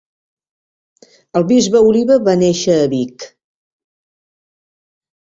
[1.41, 3.29] El bisbe Oliba va néixer a Vic